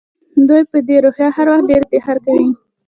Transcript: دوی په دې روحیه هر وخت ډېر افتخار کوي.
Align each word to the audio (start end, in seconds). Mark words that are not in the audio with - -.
دوی 0.47 0.63
په 0.71 0.77
دې 0.87 0.95
روحیه 1.03 1.29
هر 1.37 1.47
وخت 1.51 1.65
ډېر 1.69 1.79
افتخار 1.83 2.17
کوي. 2.25 2.49